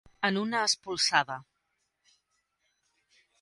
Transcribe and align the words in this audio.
En 0.27 0.37
una 0.43 0.61
espolsada. 0.69 1.37